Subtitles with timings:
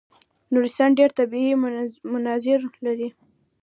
[0.53, 1.53] نورستان ډېر طبیعي
[2.13, 3.07] مناظر لري.